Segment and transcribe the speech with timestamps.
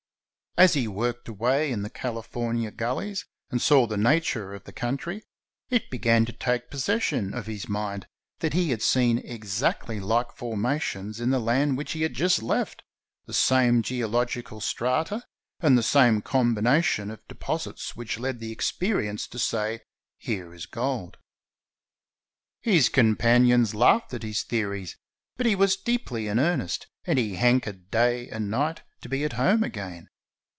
[0.57, 5.23] As he worked away in the CaHfornia gullies and saw the nature of the country,
[5.69, 8.05] it began to take possession of his mind
[8.39, 12.83] that he had seen exactly like formations in the land which he had just left,
[13.27, 15.23] the same geological strata,
[15.61, 19.79] and the same combination of deposits which led the experienced to say,
[20.17, 21.15] "Here is gold."
[22.59, 24.97] His companions laughed at his theories,
[25.37, 29.33] but he was deeply in earnest, and he hankered day and night to be at
[29.33, 30.09] home again.